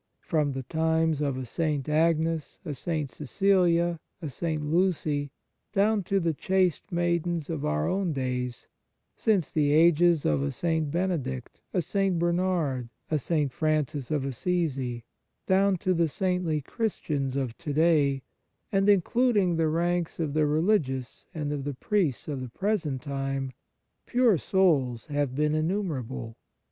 From 0.21 0.53
the 0.53 0.63
times 0.63 1.21
of 1.21 1.37
a 1.37 1.45
St. 1.45 1.87
Agnes, 1.87 2.57
a 2.65 2.73
St. 2.73 3.07
Cecilia, 3.07 3.99
a 4.19 4.29
St. 4.29 4.65
Lucy, 4.65 5.29
down 5.73 6.01
to 6.05 6.19
the 6.19 6.33
chaste 6.33 6.91
maidens 6.91 7.51
of 7.51 7.63
our 7.63 7.87
own 7.87 8.11
days; 8.11 8.67
since 9.15 9.51
the 9.51 9.71
ages 9.71 10.25
of 10.25 10.41
a 10.41 10.45
The 10.45 10.45
Fruits 10.45 10.57
of 10.57 10.61
Piety 10.61 10.79
St. 10.79 10.91
Benedict, 10.91 11.61
a 11.71 11.81
St. 11.83 12.17
Bernard, 12.17 12.89
a 13.11 13.19
St. 13.19 13.51
Francis 13.51 14.09
of 14.09 14.25
Assisi, 14.25 15.05
down 15.45 15.77
to 15.77 15.93
the 15.93 16.07
saintly 16.09 16.61
Christians 16.61 17.35
of 17.35 17.55
to 17.59 17.71
day, 17.71 18.23
and 18.71 18.89
including 18.89 19.55
the 19.57 19.67
ranks 19.67 20.19
of 20.19 20.33
the 20.33 20.47
religious 20.47 21.27
and 21.31 21.53
of 21.53 21.63
the 21.63 21.75
priests 21.75 22.27
of 22.27 22.41
the 22.41 22.49
present 22.49 23.03
time, 23.03 23.51
pure 24.07 24.39
souls 24.39 25.05
have 25.05 25.35
been 25.35 25.53
innumerable. 25.53 26.37